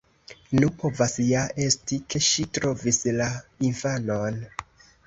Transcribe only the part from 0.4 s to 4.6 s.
Nu, povas ja esti, ke ŝi trovis la infanon.